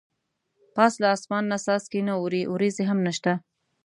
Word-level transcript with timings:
پاس 0.75 0.93
له 1.01 1.07
اسمان 1.15 1.43
نه 1.51 1.57
څاڅکي 1.65 2.01
نه 2.07 2.13
اوري 2.19 2.41
ورېځې 2.53 2.83
هم 2.89 2.99
نشته. 3.07 3.31